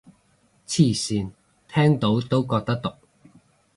[0.65, 1.29] 黐線，
[1.67, 2.93] 聽到都覺得毒